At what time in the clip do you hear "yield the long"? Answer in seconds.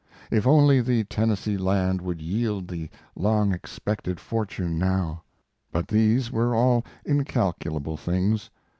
2.23-3.53